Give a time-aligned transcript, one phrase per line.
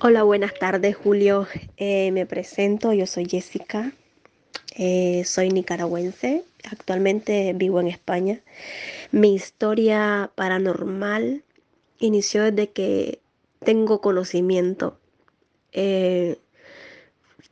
[0.00, 1.48] Hola, buenas tardes, Julio.
[1.76, 3.90] Eh, me presento, yo soy Jessica.
[4.76, 8.38] Eh, soy nicaragüense, actualmente vivo en España.
[9.10, 11.42] Mi historia paranormal
[11.98, 13.18] inició desde que
[13.64, 15.00] tengo conocimiento.
[15.72, 16.38] Eh,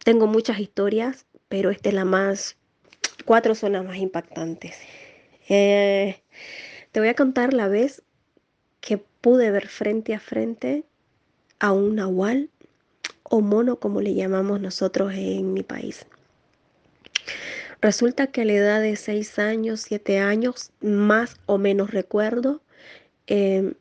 [0.04, 2.56] tengo muchas historias, pero esta es la más,
[3.24, 4.76] cuatro son las más impactantes.
[5.48, 6.14] Te
[6.94, 8.04] voy a contar la vez
[8.80, 10.84] que pude ver frente a frente
[11.58, 12.50] a un nahual
[13.22, 16.06] o mono, como le llamamos nosotros en mi país.
[17.80, 22.62] Resulta que a la edad de 6 años, 7 años, más o menos recuerdo,
[23.26, 23.74] em,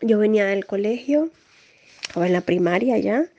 [0.00, 1.30] yo venía del colegio,
[2.02, 3.30] estaba en la primaria ya,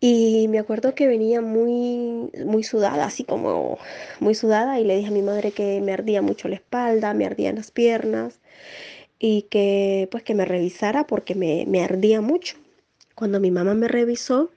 [0.00, 3.78] y me acuerdo que venía muy, muy sudada, así como
[4.20, 7.26] muy sudada, y le dije a mi madre que me ardía mucho la espalda, me
[7.26, 8.40] ardían las piernas,
[9.18, 12.56] y que pues que me revisara porque me ardía mucho.
[13.14, 14.50] Cuando mi mamá me revisó,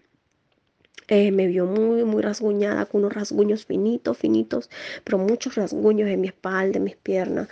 [1.07, 4.69] eh, me vio muy, muy rasguñada, con unos rasguños finitos, finitos,
[5.03, 7.47] pero muchos rasguños en mi espalda, en mis piernas,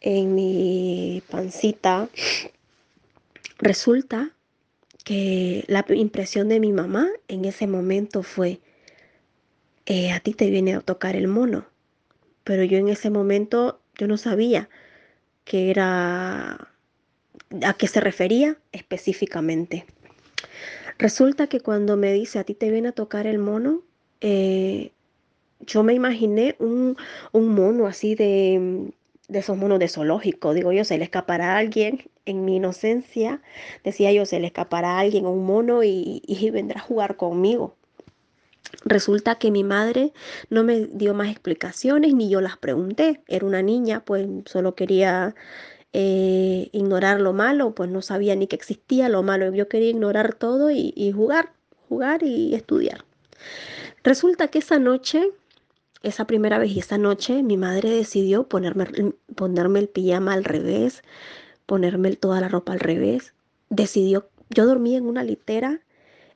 [0.00, 2.08] en mi pancita.
[3.58, 4.32] Resulta
[5.04, 8.60] que la impresión de mi mamá en ese momento fue,
[9.86, 11.66] eh, a ti te viene a tocar el mono.
[12.44, 14.68] Pero yo en ese momento, yo no sabía
[15.44, 16.68] que era,
[17.62, 19.86] a qué se refería específicamente.
[20.98, 23.82] Resulta que cuando me dice a ti te viene a tocar el mono,
[24.20, 24.92] eh,
[25.60, 26.96] yo me imaginé un,
[27.32, 28.92] mono así de,
[29.28, 30.54] de, esos monos de zoológico.
[30.54, 33.42] Digo yo, se le escapará a alguien en mi inocencia.
[33.84, 37.76] Decía yo, se le escapará a alguien, un mono y, y vendrá a jugar conmigo.
[38.84, 40.12] Resulta que mi madre
[40.50, 43.22] no me dio más explicaciones ni yo las pregunté.
[43.26, 45.34] Era una niña, pues solo quería
[45.98, 49.54] eh, ignorar lo malo, pues no sabía ni que existía lo malo.
[49.54, 51.54] Yo quería ignorar todo y, jugar,
[51.88, 53.06] jugar y estudiar.
[54.04, 55.30] Resulta que esa noche,
[56.02, 61.02] esa primera vez y esa noche, mi madre decidió ponerme, ponerme el pijama al revés,
[61.64, 63.32] ponerme toda la ropa al revés.
[63.70, 65.80] Decidió, yo dormía en una litera.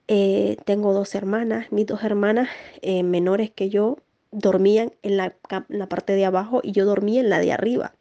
[0.08, 2.48] Eh, tengo dos hermanas, mis dos hermanas
[2.80, 3.98] eh, menores que yo
[4.30, 7.94] dormían en la, en la parte de abajo y yo dormía en la de arriba.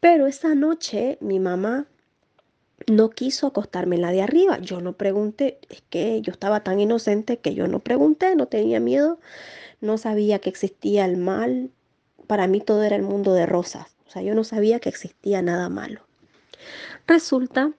[0.00, 1.86] Pero esa noche mi mamá
[2.86, 4.58] no quiso acostarme en la de arriba.
[4.58, 8.80] Yo no pregunté, es que yo estaba tan inocente que yo no pregunté, no tenía
[8.80, 9.18] miedo,
[9.80, 11.70] no sabía que existía el mal.
[12.26, 15.42] Para mí todo era el mundo de rosas, o sea, yo no sabía que existía
[15.42, 16.02] nada malo.
[17.06, 17.72] Resulta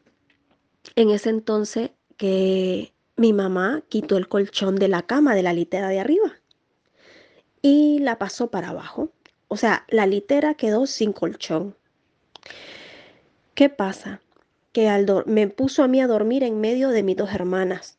[0.96, 5.90] en ese entonces que mi mamá quitó el colchón de la cama de la litera
[5.90, 6.34] de arriba
[7.62, 9.12] y la pasó para abajo.
[9.48, 11.76] O sea, la litera quedó sin colchón.
[13.60, 14.22] ¿Qué pasa?
[14.72, 17.98] Que al me puso a mí a dormir en medio de mis dos hermanas.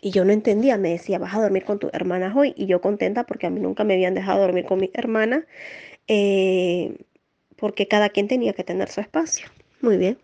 [0.00, 2.54] Y yo no entendía, me decía, vas a dormir con tus hermanas hoy.
[2.56, 5.44] Y yo contenta porque a mí nunca me habían dejado dormir con mis hermanas,
[6.06, 6.96] eh,
[7.56, 9.48] porque cada quien tenía que tener su espacio.
[9.82, 10.16] Muy bien.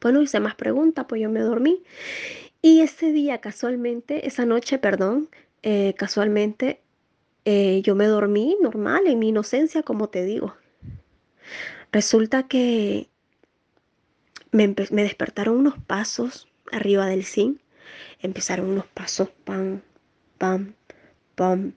[0.00, 1.84] Bueno, hice más preguntas, pues yo me dormí.
[2.62, 5.28] Y ese día, casualmente, esa noche, perdón,
[5.62, 6.80] eh, casualmente,
[7.44, 10.52] eh, yo me dormí normal, en mi inocencia, como te digo.
[11.92, 13.11] Resulta que
[14.52, 17.60] me, despertaron unos pasos arriba del zinc.
[18.20, 19.82] Empezaron unos pasos, pam,
[20.38, 20.74] pam,
[21.34, 21.74] pam,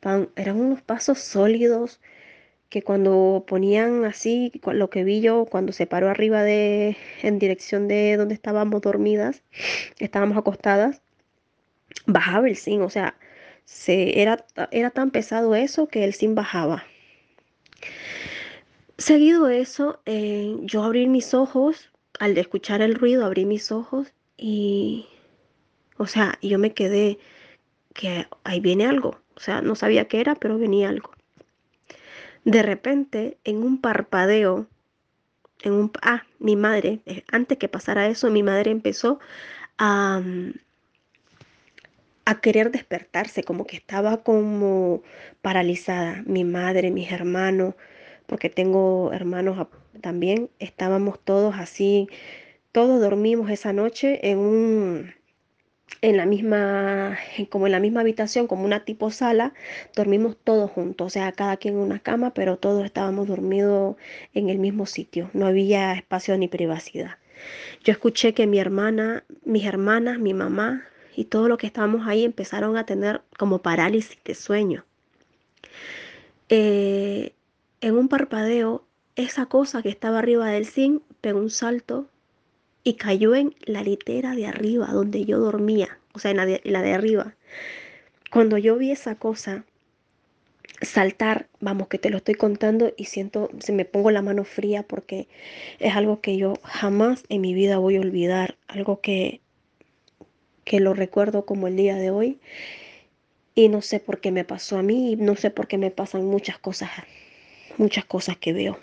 [0.00, 0.28] pam.
[0.36, 2.00] Eran unos pasos sólidos
[2.70, 7.86] que cuando ponían así, lo que vi yo cuando se paró arriba de, en dirección
[7.86, 9.42] de donde estábamos dormidas,
[9.98, 11.02] estábamos acostadas,
[12.06, 13.16] bajaba el zinc, o sea,
[13.64, 16.84] se, era, era tan pesado eso que el zinc bajaba.
[18.98, 25.06] Seguido eso, eh, yo abrí mis ojos, al escuchar el ruido, abrí mis ojos y,
[25.96, 27.18] o sea, yo me quedé
[27.94, 29.20] que ahí viene algo.
[29.36, 31.10] O sea, no sabía qué era, pero venía algo.
[32.44, 34.66] De repente, en un parpadeo,
[35.62, 35.92] en un...
[36.02, 39.18] Ah, mi madre, eh, antes que pasara eso, mi madre empezó
[39.78, 40.22] a,
[42.26, 45.02] a querer despertarse, como que estaba como
[45.42, 46.22] paralizada.
[46.26, 47.74] Mi madre, mis hermanos,
[48.26, 49.66] porque tengo hermanos
[50.00, 52.08] también, estábamos todos así,
[52.72, 55.14] todos dormimos esa noche en un,
[56.00, 57.16] en la misma,
[57.50, 59.54] como en la misma habitación, como una tipo sala,
[59.94, 63.96] dormimos todos juntos, o sea, cada quien en una cama, pero todos estábamos dormidos
[64.32, 67.18] en el mismo sitio, no había espacio ni privacidad.
[67.82, 70.84] Yo escuché que mi hermana, mis hermanas, mi mamá
[71.16, 74.84] y todos los que estábamos ahí empezaron a tener como parálisis de sueño.
[76.48, 77.32] Eh,
[77.84, 78.82] en un parpadeo,
[79.14, 82.08] esa cosa que estaba arriba del zinc pegó un salto
[82.82, 86.46] y cayó en la litera de arriba donde yo dormía, o sea, en la
[86.82, 87.36] de, arriba.
[88.30, 89.66] Cuando yo vi esa cosa
[90.80, 94.82] saltar, vamos, que te lo estoy contando y siento, se me pongo la mano fría
[94.82, 95.28] porque
[95.78, 99.42] es algo que yo jamás en mi vida voy a olvidar, algo que,
[100.64, 102.40] que lo recuerdo como el día de hoy
[103.54, 105.90] y no sé por qué me pasó a mí y no sé por qué me
[105.90, 106.88] pasan muchas cosas,
[107.78, 108.78] muchas cosas que veo.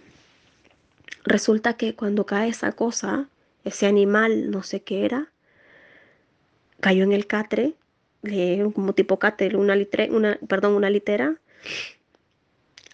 [1.23, 3.29] Resulta que cuando cae esa cosa,
[3.63, 5.31] ese animal, no sé qué era,
[6.79, 7.73] cayó en el catre,
[8.73, 9.75] como tipo catre, una,
[10.09, 11.35] una, perdón, una litera,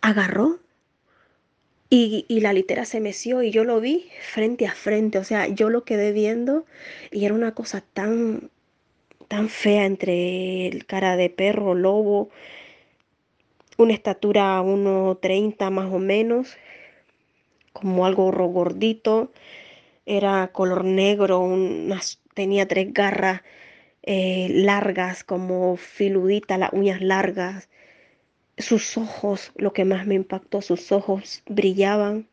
[0.01, 0.59] agarró
[1.89, 5.47] y, y, la litera se meció y yo lo vi frente a frente, o sea,
[5.47, 6.65] yo lo quedé viendo
[7.11, 8.49] y era una cosa tan,
[9.29, 12.29] tan fea entre el cara de perro, lobo,
[13.77, 16.57] una estatura 1,30 más o menos,
[17.73, 19.31] como algo gordito,
[20.05, 21.47] era color negro,
[22.33, 23.41] tenía tres garras
[24.03, 27.69] eh, largas, como filudita, las uñas largas.
[28.57, 32.27] Sus ojos, lo que más me impactó, sus ojos brillaban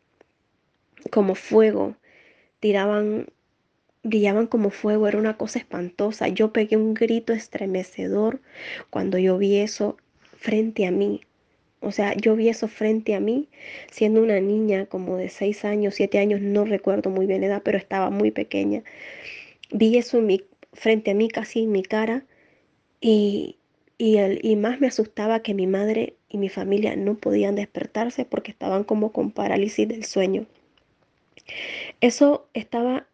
[1.10, 1.96] como fuego,
[2.60, 3.26] tiraban,
[4.04, 6.28] brillaban como fuego, era una cosa espantosa.
[6.28, 8.40] Yo pegué un grito estremecedor
[8.90, 9.96] cuando yo vi eso
[10.38, 11.22] frente a mí.
[11.84, 13.48] O sea, yo vi eso frente a mí,
[13.90, 17.78] siendo una niña como de 6 años, 7 años, no recuerdo muy bien edad, pero
[17.78, 18.82] estaba muy pequeña.
[19.72, 20.20] Vi eso
[20.72, 22.24] frente a mí, casi en mi cara,
[23.00, 23.58] y,
[23.98, 28.24] y, el, y más me asustaba que mi madre y mi familia no podían despertarse
[28.24, 30.46] porque estaban como con parálisis del sueño.
[32.00, 33.06] Eso estaba,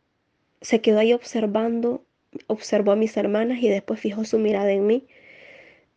[0.60, 2.04] se quedó ahí observando,
[2.46, 5.06] observó a mis hermanas y después fijó su mirada en mí.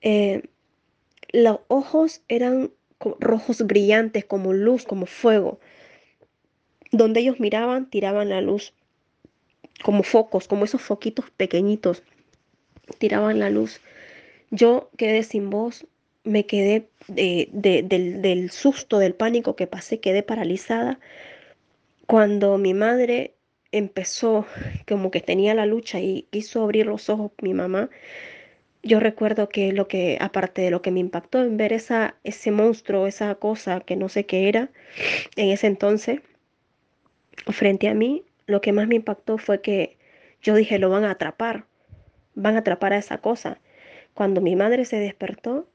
[0.02, 0.44] Eh,
[1.34, 2.72] los ojos eran
[3.20, 5.60] rojos brillantes, como luz, como fuego.
[6.92, 8.74] Donde ellos miraban, tiraban la luz
[9.84, 12.04] como focos, como esos foquitos pequeñitos,
[13.00, 13.82] tiraban la luz.
[14.52, 15.86] Yo quedé sin voz,
[16.24, 21.00] me quedé del, del susto, del pánico que pasé, quedé paralizada.
[22.06, 23.34] Cuando mi madre
[23.72, 24.46] empezó,
[24.88, 27.90] como que tenía la lucha y quiso abrir los ojos, mi mamá,
[28.84, 32.52] yo recuerdo que lo que, aparte de lo que me impactó en ver esa, ese
[32.52, 34.70] monstruo, esa cosa que no sé qué era
[35.38, 36.22] en ese entonces,
[37.48, 39.98] frente a mí, lo que más me impactó fue que
[40.42, 41.66] yo dije, lo van a atrapar,
[42.36, 43.60] van a atrapar a esa cosa.
[44.14, 45.68] Cuando mi madre se despertó,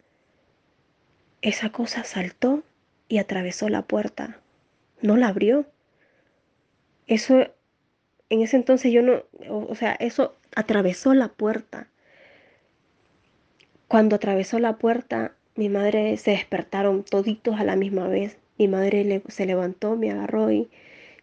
[1.41, 2.63] esa cosa saltó
[3.09, 4.39] y atravesó la puerta,
[5.01, 5.67] no la abrió.
[7.07, 7.47] Eso,
[8.29, 11.89] en ese entonces yo no, o sea, eso atravesó la puerta
[13.88, 18.38] cuando atravesó la puerta, mi madre se despertaron toditos a la misma vez.
[18.58, 20.69] Mi madre se levantó, me agarró y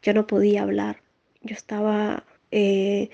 [0.02, 1.02] yo no podía hablar.
[1.42, 3.10] Yo estaba, eh,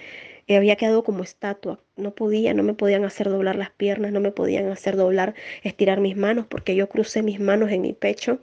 [0.49, 1.79] había quedado como estatua.
[1.97, 5.99] No podía, no me podían hacer doblar las piernas, no me podían hacer doblar, estirar
[5.99, 8.39] mis manos, porque yo crucé mis manos en mi pecho.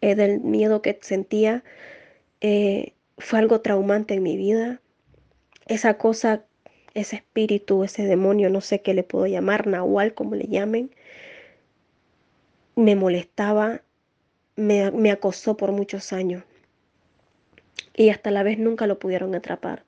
[0.00, 1.62] Eh, del miedo que sentía,
[2.40, 4.80] eh, fue algo traumante en mi vida.
[5.66, 6.44] Esa cosa
[6.94, 10.90] ese espíritu, ese demonio, no sé qué le puedo llamar, nahual, como le llamen,
[12.76, 13.82] me molestaba,
[14.56, 16.44] me, me acosó por muchos años
[17.94, 19.84] y hasta la vez nunca lo pudieron atrapar.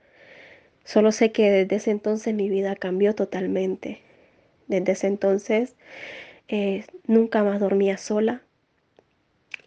[0.84, 4.02] Solo sé que desde ese entonces mi vida cambió totalmente.
[4.66, 5.74] Desde ese entonces
[6.48, 8.42] eh, nunca más dormía sola.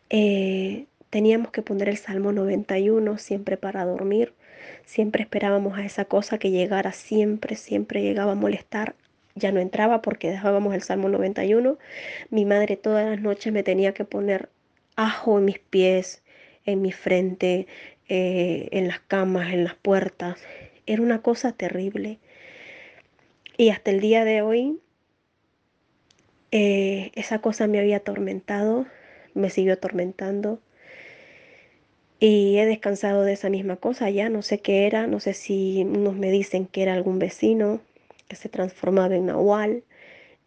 [0.10, 4.34] Eh, teníamos que poner el Salmo 91 siempre para dormir.
[4.88, 8.96] Siempre esperábamos a esa cosa que llegara, siempre, siempre llegaba a molestar.
[9.36, 11.78] Ya no entraba porque dejábamos el Salmo 91.
[12.30, 14.50] Mi madre todas las noches me tenía que poner
[14.96, 16.24] ajo en mis pies,
[16.64, 17.68] en mi frente,
[18.08, 20.40] eh, en las camas, en las puertas.
[20.86, 22.20] Era una cosa terrible.
[23.58, 24.80] Y hasta el día de hoy,
[26.52, 28.86] eh, esa cosa me había atormentado,
[29.34, 30.62] me siguió atormentando.
[32.20, 35.84] Y he descansado de esa misma cosa ya, no sé qué era, no sé si
[35.84, 37.80] unos me dicen que era algún vecino
[38.28, 39.84] que se transformaba en Nahual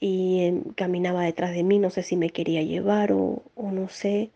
[0.00, 4.31] y em, caminaba detrás de mí, no sé si me quería llevar o, no sé.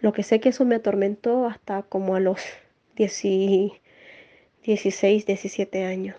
[0.00, 2.40] Lo que sé que eso me atormentó hasta como a los
[2.96, 3.72] 16,
[5.26, 6.16] 17 años.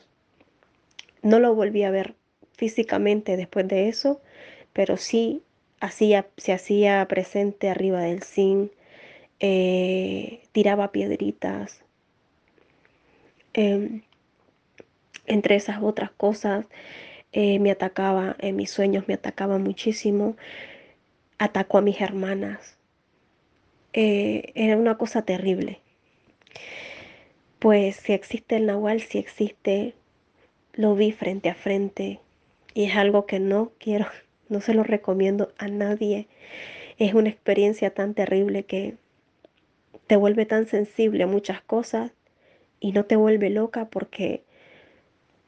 [1.21, 2.15] No lo volví a ver
[2.53, 4.21] físicamente después de eso,
[4.73, 5.43] pero sí
[5.79, 8.71] hacía, se hacía presente arriba del zinc,
[9.41, 11.81] eh, tiraba piedritas.
[13.53, 14.03] Em,
[15.25, 16.67] entre esas otras cosas,
[17.33, 20.37] eh, me atacaba, en mis sueños me atacaba muchísimo,
[21.39, 22.77] atacó a mis hermanas.
[23.93, 25.81] Eh, era una cosa terrible.
[27.59, 29.95] Pues si existe el Nahual, si existe,
[30.73, 32.19] lo vi frente a frente
[32.73, 34.05] y es algo que no quiero,
[34.49, 36.27] no se lo recomiendo a nadie.
[36.99, 38.97] Es una experiencia tan terrible que
[40.07, 42.11] te vuelve tan sensible a muchas cosas
[42.79, 44.43] y no te vuelve loca porque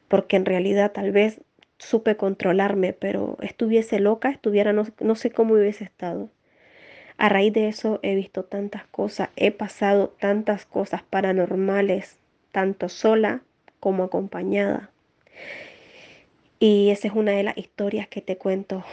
[0.08, 1.40] porque en realidad tal vez
[1.78, 6.30] supe controlarme, pero estuviese loca, estuviera no, no sé cómo hubiese estado.
[7.16, 12.18] A raíz de eso he visto tantas cosas, he pasado tantas cosas paranormales,
[12.52, 13.42] tanto sola
[13.80, 14.90] como acompañada.
[16.58, 18.84] Y esa es una de las historias que te cuento,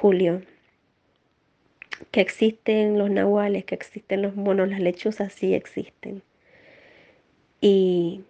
[0.00, 0.42] Julio.
[2.10, 6.22] Que existen los nahuales, que existen los monos, las lechuzas, sí existen.
[7.60, 8.22] Y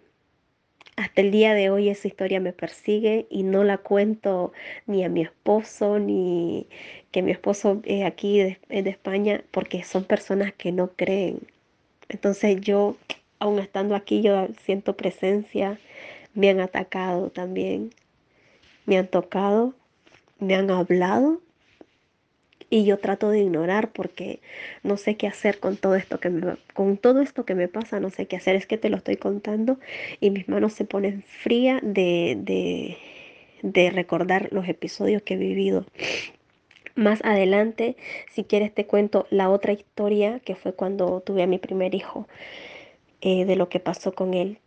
[0.95, 4.53] hasta el día de hoy esa historia me persigue y no la cuento
[4.87, 6.67] ni a mi esposo, ni
[7.11, 11.39] que mi esposo es aquí de, de España, porque son personas que no creen.
[12.09, 12.95] Entonces yo,
[13.39, 15.79] aún estando aquí, yo siento presencia,
[16.33, 17.91] me han atacado también,
[18.85, 19.73] me han tocado,
[20.39, 21.41] me han hablado
[22.75, 24.41] y yo trato de ignorar porque
[24.83, 28.01] no sé qué hacer con todo esto que me con todo esto que me pasa
[28.01, 28.57] no sé qué hacer.
[28.57, 29.79] Es que te lo estoy contando
[30.19, 32.97] y mis manos se ponen frías de, de,
[33.61, 35.85] de recordar los episodios que he vivido.
[36.95, 37.95] Más adelante
[38.33, 42.27] si quieres te cuento la otra historia que fue cuando tuve a mi primer hijo
[43.21, 44.59] eh, de lo que pasó con él.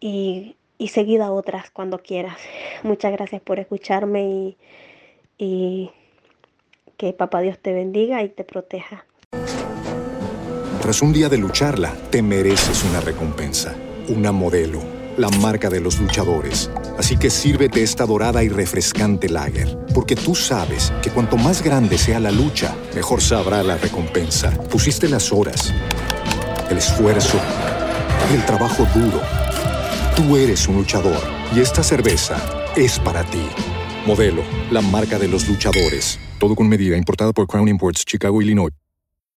[0.00, 2.38] Y, y seguida otras cuando quieras.
[2.82, 4.56] Muchas gracias por escucharme y,
[5.38, 5.90] y
[6.96, 9.06] que papá Dios te bendiga y te proteja.
[10.80, 13.74] Tras un día de lucharla, te mereces una recompensa,
[14.08, 14.80] una modelo,
[15.16, 16.70] la marca de los luchadores.
[16.98, 21.98] Así que sírvete esta dorada y refrescante lager, porque tú sabes que cuanto más grande
[21.98, 24.50] sea la lucha, mejor sabrá la recompensa.
[24.70, 25.72] Pusiste las horas,
[26.70, 27.38] el esfuerzo,
[28.32, 29.20] el trabajo duro.
[30.14, 31.20] Tú eres un luchador
[31.54, 32.36] y esta cerveza
[32.76, 33.46] es para ti.
[34.06, 36.20] Modelo, la marca de los luchadores.
[36.38, 38.72] Todo con medida, importada por Crown Imports, Chicago, Illinois.